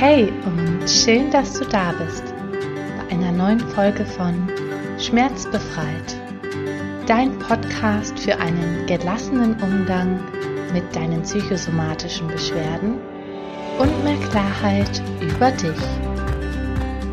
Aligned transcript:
Hey 0.00 0.32
und 0.44 0.88
schön, 0.88 1.28
dass 1.32 1.54
du 1.54 1.64
da 1.64 1.90
bist 1.90 2.22
bei 2.22 3.16
einer 3.16 3.32
neuen 3.32 3.58
Folge 3.58 4.06
von 4.06 4.48
Schmerzbefreit, 4.96 6.16
dein 7.08 7.36
Podcast 7.40 8.16
für 8.16 8.38
einen 8.38 8.86
gelassenen 8.86 9.60
Umgang 9.60 10.20
mit 10.72 10.84
deinen 10.94 11.22
psychosomatischen 11.22 12.28
Beschwerden 12.28 12.98
und 13.80 14.04
mehr 14.04 14.16
Klarheit 14.28 15.02
über 15.20 15.50
dich. 15.50 15.82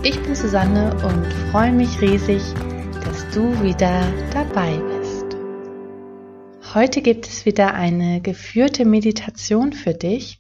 Ich 0.04 0.22
bin 0.22 0.36
Susanne 0.36 0.94
und 1.04 1.26
freue 1.50 1.72
mich 1.72 2.00
riesig, 2.02 2.44
dass 3.04 3.28
du 3.32 3.64
wieder 3.64 4.04
dabei 4.32 4.78
bist. 5.00 5.36
Heute 6.76 7.02
gibt 7.02 7.26
es 7.26 7.48
wieder 7.48 7.74
eine 7.74 8.22
geführte 8.22 8.86
Meditation 8.86 9.74
für 9.74 9.96
dich 9.96 10.40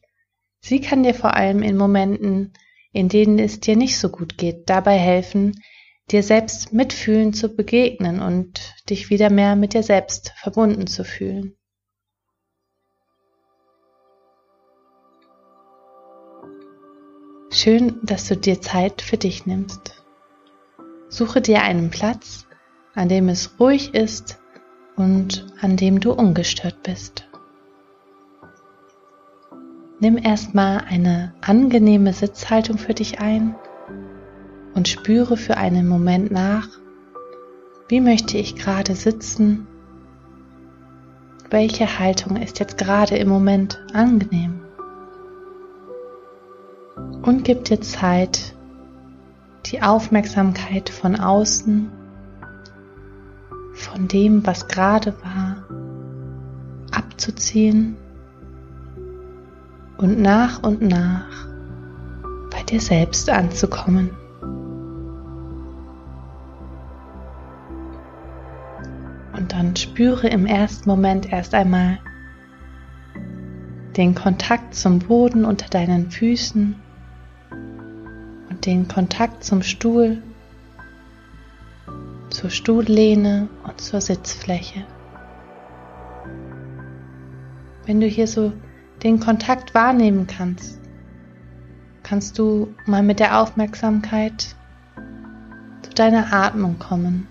Sie 0.67 0.81
kann 0.81 1.03
dir 1.03 1.13
vor 1.13 1.35
allem 1.35 1.61
in 1.61 1.77
Momenten, 1.77 2.51
in 2.91 3.07
denen 3.07 3.37
es 3.37 3.59
dir 3.59 3.75
nicht 3.75 3.99
so 3.99 4.09
gut 4.09 4.35
geht, 4.35 4.67
dabei 4.67 4.97
helfen, 4.97 5.61
dir 6.09 6.23
selbst 6.23 6.73
mitfühlen 6.73 7.33
zu 7.33 7.55
begegnen 7.55 8.19
und 8.19 8.73
dich 8.89 9.11
wieder 9.11 9.29
mehr 9.29 9.55
mit 9.55 9.75
dir 9.75 9.83
selbst 9.83 10.33
verbunden 10.41 10.87
zu 10.87 11.03
fühlen. 11.03 11.55
Schön, 17.51 17.99
dass 18.01 18.27
du 18.27 18.35
dir 18.35 18.59
Zeit 18.59 19.03
für 19.03 19.17
dich 19.17 19.45
nimmst. 19.45 20.03
Suche 21.09 21.41
dir 21.41 21.61
einen 21.61 21.91
Platz, 21.91 22.47
an 22.95 23.07
dem 23.07 23.29
es 23.29 23.59
ruhig 23.59 23.93
ist 23.93 24.39
und 24.95 25.45
an 25.61 25.77
dem 25.77 25.99
du 25.99 26.11
ungestört 26.11 26.81
bist. 26.81 27.27
Nimm 29.99 30.17
erstmal 30.17 30.83
eine 30.89 31.33
angenehme 31.39 32.11
Sitzhaltung 32.11 32.77
für 32.77 32.93
dich 32.93 33.21
ein 33.21 33.55
und 34.73 34.89
spüre 34.89 35.37
für 35.37 35.55
einen 35.55 35.87
Moment 35.87 36.31
nach, 36.31 36.67
wie 37.87 38.01
möchte 38.01 38.37
ich 38.37 38.57
gerade 38.57 38.93
sitzen, 38.93 39.67
welche 41.49 41.97
Haltung 41.97 42.35
ist 42.35 42.59
jetzt 42.59 42.77
gerade 42.77 43.15
im 43.15 43.29
Moment 43.29 43.79
angenehm. 43.93 44.61
Und 47.21 47.45
gib 47.45 47.63
dir 47.63 47.79
Zeit, 47.79 48.53
die 49.67 49.81
Aufmerksamkeit 49.81 50.89
von 50.89 51.15
außen, 51.15 51.89
von 53.73 54.07
dem, 54.09 54.45
was 54.45 54.67
gerade 54.67 55.13
war, 55.23 55.63
abzuziehen 56.91 57.95
und 59.97 60.19
nach 60.19 60.63
und 60.63 60.81
nach 60.81 61.47
bei 62.51 62.63
dir 62.63 62.81
selbst 62.81 63.29
anzukommen. 63.29 64.11
Und 69.33 69.51
dann 69.51 69.75
spüre 69.75 70.27
im 70.27 70.45
ersten 70.45 70.89
Moment 70.89 71.31
erst 71.31 71.53
einmal 71.53 71.99
den 73.97 74.15
Kontakt 74.15 74.75
zum 74.75 74.99
Boden 74.99 75.45
unter 75.45 75.69
deinen 75.69 76.11
Füßen 76.11 76.75
und 78.49 78.65
den 78.65 78.87
Kontakt 78.87 79.43
zum 79.43 79.61
Stuhl, 79.61 80.21
zur 82.29 82.49
Stuhllehne 82.49 83.47
und 83.63 83.79
zur 83.79 84.01
Sitzfläche. 84.01 84.85
Wenn 87.85 88.01
du 88.01 88.07
hier 88.07 88.27
so 88.27 88.51
den 89.03 89.19
Kontakt 89.19 89.73
wahrnehmen 89.73 90.27
kannst, 90.27 90.79
kannst 92.03 92.37
du 92.37 92.73
mal 92.85 93.03
mit 93.03 93.19
der 93.19 93.39
Aufmerksamkeit 93.39 94.55
zu 95.81 95.91
deiner 95.95 96.33
Atmung 96.33 96.79
kommen. 96.79 97.27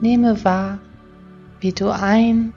Nehme 0.00 0.44
wahr, 0.44 0.78
wie 1.60 1.72
du 1.72 1.90
ein 1.90 2.52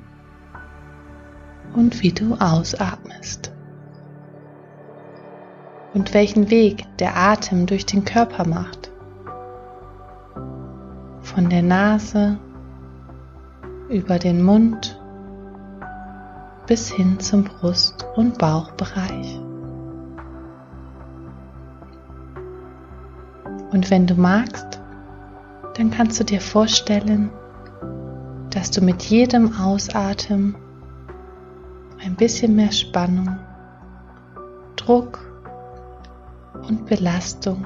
und 1.74 2.02
wie 2.02 2.12
du 2.12 2.36
ausatmest 2.36 3.52
und 5.94 6.14
welchen 6.14 6.50
Weg 6.50 6.85
der 6.97 7.16
Atem 7.16 7.66
durch 7.66 7.85
den 7.85 8.06
Körper 8.06 8.47
macht. 8.47 8.91
Von 11.22 11.50
der 11.50 11.62
Nase 11.62 12.40
über 13.90 14.19
den 14.19 14.44
Mund 14.44 14.99
bis 16.69 16.91
hin 16.91 17.19
zum 17.19 17.46
Brust- 17.46 18.06
und 18.16 18.38
Bauchbereich. 18.38 19.40
Und 23.72 23.90
wenn 23.90 24.06
du 24.06 24.13
magst, 24.13 24.79
dann 25.74 25.90
kannst 25.90 26.19
du 26.19 26.24
dir 26.24 26.40
vorstellen, 26.40 27.31
dass 28.52 28.69
du 28.69 28.81
mit 28.81 29.02
jedem 29.02 29.56
Ausatmen 29.58 30.56
ein 32.06 32.16
bisschen 32.16 32.56
mehr 32.56 32.72
Spannung, 32.72 33.40
Druck 34.75 35.19
und 36.68 36.85
Belastung 36.85 37.66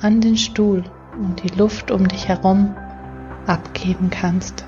an 0.00 0.22
den 0.22 0.38
Stuhl 0.38 0.84
und 1.20 1.42
die 1.42 1.54
Luft 1.54 1.90
um 1.90 2.08
dich 2.08 2.28
herum 2.28 2.74
abgeben 3.46 4.08
kannst 4.08 4.64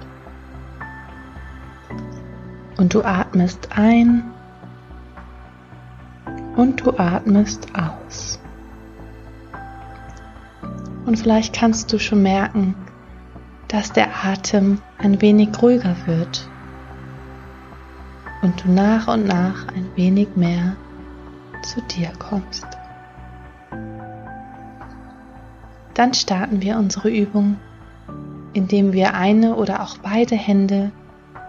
und 2.82 2.94
du 2.94 3.04
atmest 3.04 3.68
ein 3.76 4.24
und 6.56 6.84
du 6.84 6.98
atmest 6.98 7.68
aus. 7.76 8.40
Und 11.06 11.16
vielleicht 11.16 11.54
kannst 11.54 11.92
du 11.92 12.00
schon 12.00 12.24
merken, 12.24 12.74
dass 13.68 13.92
der 13.92 14.08
Atem 14.24 14.80
ein 14.98 15.20
wenig 15.22 15.50
ruhiger 15.62 15.94
wird 16.06 16.50
und 18.42 18.64
du 18.64 18.72
nach 18.72 19.06
und 19.06 19.28
nach 19.28 19.68
ein 19.68 19.88
wenig 19.94 20.30
mehr 20.34 20.74
zu 21.62 21.80
dir 21.82 22.10
kommst. 22.18 22.66
Dann 25.94 26.14
starten 26.14 26.60
wir 26.60 26.78
unsere 26.78 27.10
Übung, 27.10 27.60
indem 28.54 28.92
wir 28.92 29.14
eine 29.14 29.54
oder 29.54 29.84
auch 29.84 29.98
beide 29.98 30.34
Hände 30.34 30.90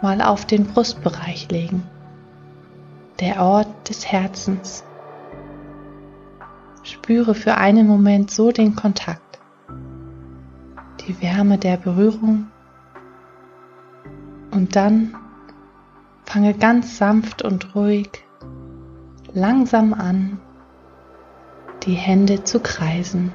mal 0.03 0.21
auf 0.21 0.45
den 0.45 0.65
Brustbereich 0.65 1.49
legen, 1.49 1.81
der 3.21 3.41
Ort 3.41 3.87
des 3.87 4.05
Herzens. 4.05 4.83
Spüre 6.83 7.33
für 7.33 7.55
einen 7.55 7.87
Moment 7.87 8.29
so 8.29 8.51
den 8.51 8.75
Kontakt, 8.75 9.39
die 11.07 11.21
Wärme 11.21 11.57
der 11.57 11.77
Berührung 11.77 12.51
und 14.51 14.75
dann 14.75 15.15
fange 16.25 16.53
ganz 16.53 16.97
sanft 16.97 17.41
und 17.41 17.73
ruhig 17.73 18.09
langsam 19.33 19.93
an, 19.93 20.37
die 21.83 21.95
Hände 21.95 22.43
zu 22.43 22.59
kreisen. 22.59 23.31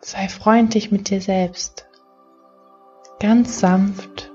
Sei 0.00 0.28
freundlich 0.28 0.92
mit 0.92 1.10
dir 1.10 1.20
selbst 1.20 1.88
ganz 3.22 3.60
sanft 3.60 4.32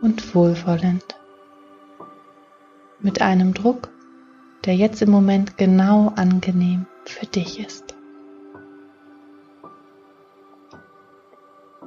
und 0.00 0.32
wohlwollend, 0.32 1.04
mit 3.00 3.20
einem 3.20 3.52
Druck, 3.52 3.88
der 4.64 4.76
jetzt 4.76 5.02
im 5.02 5.10
Moment 5.10 5.58
genau 5.58 6.12
angenehm 6.14 6.86
für 7.04 7.26
dich 7.26 7.58
ist. 7.58 7.96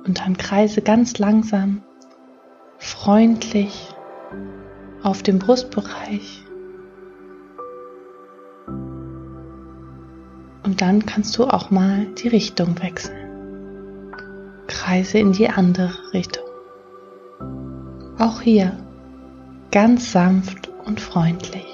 Und 0.04 0.20
dann 0.20 0.36
kreise 0.36 0.82
ganz 0.82 1.20
langsam, 1.20 1.84
freundlich 2.80 3.96
auf 5.04 5.24
dem 5.24 5.40
Brustbereich. 5.40 6.44
Und 10.66 10.82
dann 10.82 11.06
kannst 11.06 11.38
du 11.38 11.46
auch 11.46 11.72
mal 11.72 12.08
die 12.16 12.28
Richtung 12.28 12.78
wechseln. 12.82 13.22
Kreise 14.68 15.20
in 15.20 15.32
die 15.32 15.48
andere 15.48 15.92
Richtung. 16.14 16.51
Auch 18.22 18.42
hier 18.42 18.78
ganz 19.72 20.12
sanft 20.12 20.70
und 20.86 21.00
freundlich. 21.00 21.66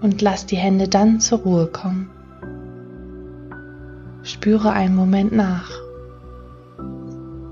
Und 0.00 0.22
lass 0.22 0.46
die 0.46 0.56
Hände 0.56 0.86
dann 0.86 1.18
zur 1.18 1.40
Ruhe 1.40 1.66
kommen. 1.66 2.10
Spüre 4.22 4.70
einen 4.70 4.94
Moment 4.94 5.32
nach. 5.32 5.72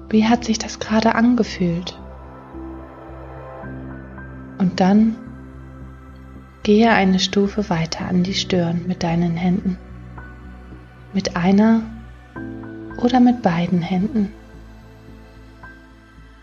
Wie 0.08 0.28
hat 0.28 0.44
sich 0.44 0.60
das 0.60 0.78
gerade 0.78 1.16
angefühlt? 1.16 1.98
Und 4.58 4.78
dann 4.78 5.16
Gehe 6.62 6.92
eine 6.92 7.18
Stufe 7.18 7.68
weiter 7.70 8.06
an 8.06 8.22
die 8.22 8.34
Stirn 8.34 8.82
mit 8.86 9.02
deinen 9.02 9.36
Händen. 9.36 9.78
Mit 11.12 11.34
einer 11.34 11.82
oder 12.98 13.20
mit 13.20 13.42
beiden 13.42 13.80
Händen. 13.82 14.32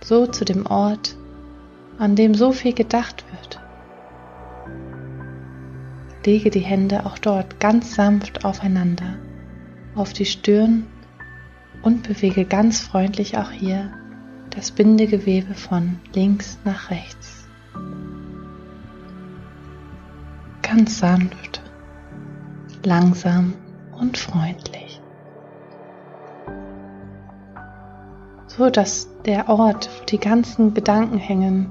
so 0.09 0.25
zu 0.25 0.43
dem 0.43 0.65
Ort, 0.65 1.15
an 1.99 2.15
dem 2.15 2.33
so 2.33 2.51
viel 2.51 2.73
gedacht 2.73 3.23
wird. 3.31 3.59
Lege 6.25 6.49
die 6.49 6.59
Hände 6.59 7.05
auch 7.05 7.17
dort 7.17 7.59
ganz 7.59 7.95
sanft 7.95 8.43
aufeinander, 8.45 9.15
auf 9.95 10.13
die 10.13 10.25
Stirn 10.25 10.85
und 11.81 12.07
bewege 12.07 12.45
ganz 12.45 12.79
freundlich 12.81 13.37
auch 13.37 13.51
hier 13.51 13.91
das 14.49 14.71
Bindegewebe 14.71 15.53
von 15.53 15.99
links 16.13 16.57
nach 16.65 16.89
rechts. 16.89 17.47
Ganz 20.61 20.99
sanft, 20.99 21.61
langsam 22.83 23.53
und 23.91 24.17
freundlich. 24.17 24.78
So 28.59 28.69
dass 28.69 29.07
der 29.23 29.47
Ort, 29.47 29.89
wo 29.89 30.03
die 30.03 30.19
ganzen 30.19 30.73
Gedanken 30.73 31.17
hängen, 31.17 31.69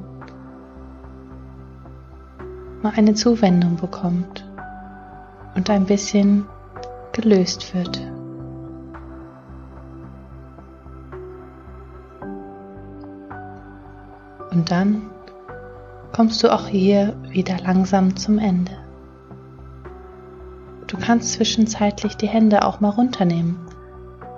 mal 2.80 2.94
eine 2.96 3.12
Zuwendung 3.12 3.76
bekommt 3.76 4.48
und 5.54 5.68
ein 5.68 5.84
bisschen 5.84 6.46
gelöst 7.12 7.74
wird. 7.74 8.00
Und 14.50 14.70
dann 14.70 15.10
kommst 16.16 16.42
du 16.42 16.50
auch 16.50 16.68
hier 16.68 17.14
wieder 17.28 17.58
langsam 17.58 18.16
zum 18.16 18.38
Ende. 18.38 18.72
Du 20.86 20.96
kannst 20.96 21.34
zwischenzeitlich 21.34 22.16
die 22.16 22.28
Hände 22.28 22.64
auch 22.64 22.80
mal 22.80 22.88
runternehmen, 22.88 23.58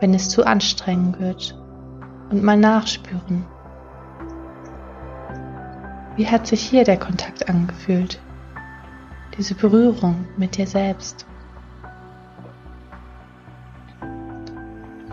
wenn 0.01 0.15
es 0.15 0.29
zu 0.29 0.45
anstrengend 0.45 1.21
wird 1.21 1.60
und 2.31 2.43
mal 2.43 2.57
nachspüren. 2.57 3.45
Wie 6.17 6.27
hat 6.27 6.47
sich 6.47 6.63
hier 6.63 6.85
der 6.85 6.99
Kontakt 6.99 7.49
angefühlt? 7.49 8.21
Diese 9.37 9.55
Berührung 9.55 10.27
mit 10.37 10.57
dir 10.57 10.67
selbst. 10.67 11.27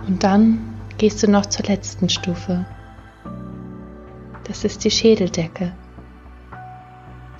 Und 0.07 0.23
dann 0.23 0.59
gehst 0.97 1.21
du 1.21 1.29
noch 1.29 1.45
zur 1.45 1.65
letzten 1.65 2.09
Stufe. 2.09 2.65
Das 4.45 4.63
ist 4.63 4.83
die 4.83 4.91
Schädeldecke. 4.91 5.73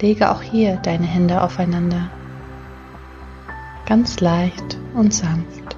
Lege 0.01 0.29
auch 0.29 0.41
hier 0.41 0.75
deine 0.77 1.05
Hände 1.05 1.41
aufeinander. 1.41 2.09
Ganz 3.85 4.19
leicht 4.19 4.77
und 4.93 5.13
sanft. 5.13 5.76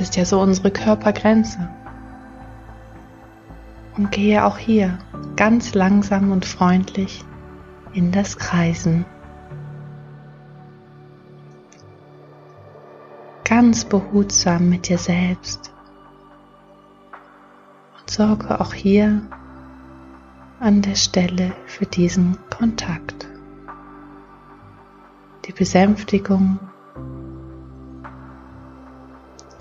Das 0.00 0.08
ist 0.08 0.16
ja 0.16 0.24
so 0.24 0.40
unsere 0.40 0.70
Körpergrenze. 0.70 1.68
Und 3.98 4.10
gehe 4.10 4.46
auch 4.46 4.56
hier 4.56 4.98
ganz 5.36 5.74
langsam 5.74 6.32
und 6.32 6.46
freundlich 6.46 7.22
in 7.92 8.10
das 8.10 8.38
Kreisen. 8.38 9.04
Ganz 13.44 13.84
behutsam 13.84 14.70
mit 14.70 14.88
dir 14.88 14.96
selbst 14.96 15.70
sorge 18.08 18.58
auch 18.58 18.72
hier 18.72 19.20
an 20.60 20.80
der 20.80 20.94
Stelle 20.94 21.52
für 21.66 21.84
diesen 21.84 22.38
Kontakt. 22.48 23.28
Die 25.44 25.52
Besänftigung, 25.52 26.58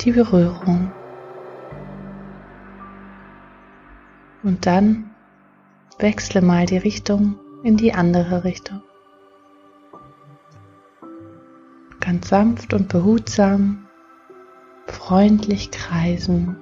die 0.02 0.12
Berührung. 0.12 0.92
Und 4.44 4.66
dann 4.66 5.12
wechsle 5.98 6.42
mal 6.42 6.66
die 6.66 6.78
Richtung 6.78 7.40
in 7.64 7.78
die 7.78 7.94
andere 7.94 8.44
Richtung. 8.44 8.82
Ganz 12.00 12.30
sanft 12.30 12.74
und 12.74 12.88
behutsam, 12.88 13.88
freundlich 14.88 15.72
kreisen 15.72 16.56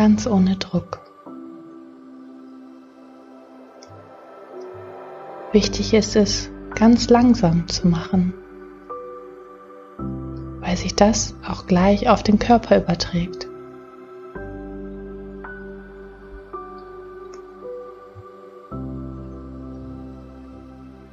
ganz 0.00 0.26
ohne 0.26 0.56
Druck. 0.56 1.00
Wichtig 5.52 5.92
ist 5.94 6.16
es, 6.16 6.50
ganz 6.74 7.10
langsam 7.10 7.68
zu 7.68 7.88
machen, 7.88 8.32
weil 10.80 10.84
sich 10.84 10.96
das 10.96 11.34
auch 11.46 11.66
gleich 11.66 12.08
auf 12.08 12.22
den 12.22 12.38
Körper 12.38 12.78
überträgt. 12.78 13.46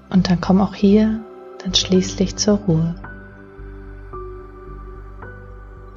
Und 0.10 0.30
dann 0.30 0.40
komm 0.40 0.62
auch 0.62 0.74
hier 0.74 1.20
dann 1.62 1.74
schließlich 1.74 2.38
zur 2.38 2.60
Ruhe. 2.60 2.96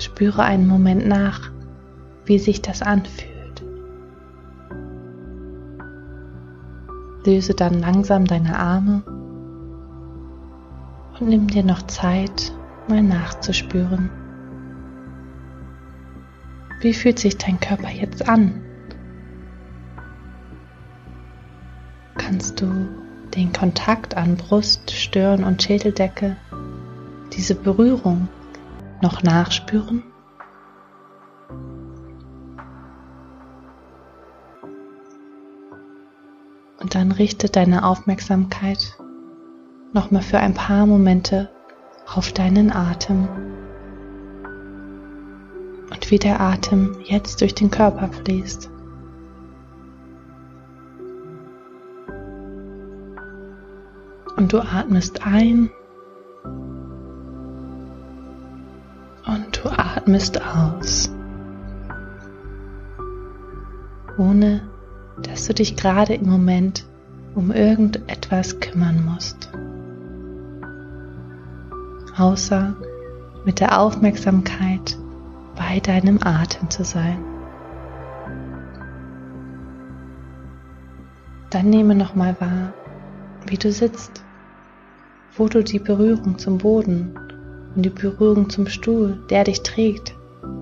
Spüre 0.00 0.42
einen 0.42 0.66
Moment 0.66 1.06
nach, 1.06 1.50
wie 2.24 2.40
sich 2.40 2.62
das 2.62 2.82
anfühlt. 2.82 3.62
Löse 7.24 7.54
dann 7.54 7.78
langsam 7.78 8.24
deine 8.24 8.58
Arme 8.58 9.02
und 11.20 11.28
nimm 11.28 11.46
dir 11.46 11.62
noch 11.62 11.82
Zeit, 11.82 12.52
mal 12.90 13.02
nachzuspüren. 13.02 14.10
Wie 16.80 16.92
fühlt 16.92 17.18
sich 17.18 17.38
dein 17.38 17.60
Körper 17.60 17.88
jetzt 17.88 18.28
an? 18.28 18.62
Kannst 22.16 22.60
du 22.60 22.88
den 23.34 23.52
Kontakt 23.52 24.16
an 24.16 24.36
Brust, 24.36 24.90
Stirn 24.90 25.44
und 25.44 25.62
Schädeldecke, 25.62 26.36
diese 27.32 27.54
Berührung 27.54 28.28
noch 29.00 29.22
nachspüren? 29.22 30.02
Und 36.80 36.94
dann 36.94 37.12
richte 37.12 37.48
deine 37.48 37.84
Aufmerksamkeit 37.84 38.96
nochmal 39.92 40.22
für 40.22 40.40
ein 40.40 40.54
paar 40.54 40.86
Momente 40.86 41.50
auf 42.14 42.32
deinen 42.32 42.72
Atem. 42.72 43.28
Und 45.90 46.10
wie 46.10 46.18
der 46.18 46.40
Atem 46.40 46.96
jetzt 47.04 47.40
durch 47.40 47.54
den 47.54 47.70
Körper 47.70 48.08
fließt. 48.08 48.70
Und 54.36 54.52
du 54.52 54.60
atmest 54.60 55.26
ein 55.26 55.70
und 59.26 59.60
du 59.62 59.68
atmest 59.68 60.40
aus, 60.40 61.12
ohne 64.16 64.62
dass 65.22 65.46
du 65.46 65.54
dich 65.54 65.76
gerade 65.76 66.14
im 66.14 66.30
Moment 66.30 66.86
um 67.34 67.52
irgendetwas 67.52 68.58
kümmern 68.60 69.04
musst. 69.04 69.49
Außer 72.20 72.76
mit 73.46 73.60
der 73.60 73.80
Aufmerksamkeit 73.80 74.98
bei 75.56 75.80
deinem 75.80 76.18
Atem 76.22 76.68
zu 76.68 76.84
sein. 76.84 77.24
Dann 81.48 81.70
nehme 81.70 81.94
nochmal 81.94 82.36
wahr, 82.38 82.74
wie 83.46 83.56
du 83.56 83.72
sitzt, 83.72 84.22
wo 85.34 85.48
du 85.48 85.64
die 85.64 85.78
Berührung 85.78 86.36
zum 86.36 86.58
Boden 86.58 87.18
und 87.74 87.86
die 87.86 87.88
Berührung 87.88 88.50
zum 88.50 88.66
Stuhl, 88.66 89.24
der 89.30 89.44
dich 89.44 89.62
trägt, 89.62 90.14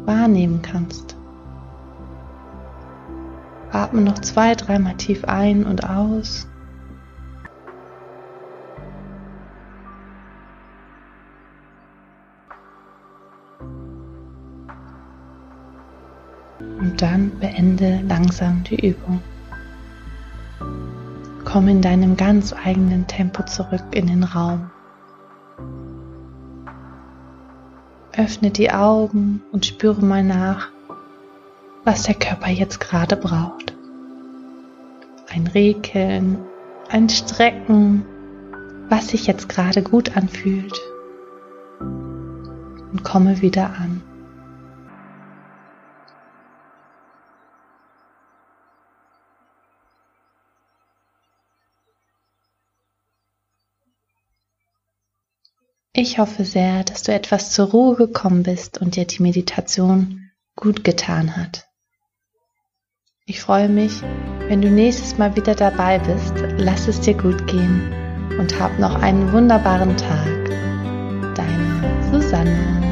wahrnehmen 0.05 0.62
kannst. 0.62 1.17
Atme 3.73 4.03
noch 4.03 4.21
zwei, 4.21 4.55
dreimal 4.55 4.97
tief 4.97 5.25
ein 5.25 5.67
und 5.67 5.83
aus. 5.91 6.47
Dann 16.99 17.31
beende 17.38 18.00
langsam 18.09 18.64
die 18.64 18.88
Übung. 18.88 19.21
Komm 21.45 21.69
in 21.69 21.81
deinem 21.81 22.17
ganz 22.17 22.52
eigenen 22.52 23.07
Tempo 23.07 23.45
zurück 23.45 23.85
in 23.93 24.09
den 24.09 24.25
Raum. 24.25 24.69
Öffne 28.17 28.50
die 28.50 28.73
Augen 28.73 29.43
und 29.52 29.64
spüre 29.64 30.05
mal 30.05 30.25
nach, 30.25 30.71
was 31.85 32.02
der 32.02 32.17
Körper 32.17 32.50
jetzt 32.50 32.81
gerade 32.81 33.17
braucht. 33.17 33.75
Ein 35.31 35.47
Rekeln, 35.47 36.38
ein 36.88 37.09
Strecken, 37.09 38.05
was 38.88 39.09
sich 39.09 39.28
jetzt 39.28 39.49
gerade 39.49 39.83
gut 39.83 40.17
anfühlt. 40.17 40.76
Und 41.78 43.05
komme 43.05 43.40
wieder 43.40 43.67
an. 43.78 44.02
Ich 56.11 56.19
hoffe 56.19 56.47
sehr, 56.47 56.85
dass 56.85 57.03
du 57.03 57.12
etwas 57.12 57.50
zur 57.50 57.67
Ruhe 57.67 57.95
gekommen 57.95 58.43
bist 58.43 58.81
und 58.81 58.97
dir 58.97 59.05
die 59.05 59.23
Meditation 59.23 60.31
gut 60.57 60.83
getan 60.83 61.37
hat. 61.37 61.67
Ich 63.27 63.43
freue 63.43 63.69
mich, 63.69 64.00
wenn 64.49 64.62
du 64.62 64.71
nächstes 64.71 65.19
Mal 65.19 65.37
wieder 65.37 65.55
dabei 65.55 65.99
bist. 65.99 66.33
Lass 66.57 66.88
es 66.88 67.03
dir 67.03 67.12
gut 67.12 67.47
gehen 67.47 67.93
und 68.38 68.59
hab 68.59 68.79
noch 68.79 68.95
einen 68.95 69.31
wunderbaren 69.33 69.99
Tag. 69.99 70.47
Deine 71.35 72.11
Susanne. 72.11 72.88